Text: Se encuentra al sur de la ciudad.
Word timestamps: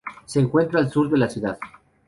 Se 0.25 0.39
encuentra 0.39 0.79
al 0.79 0.89
sur 0.91 1.07
de 1.11 1.15
la 1.19 1.29
ciudad. 1.29 1.59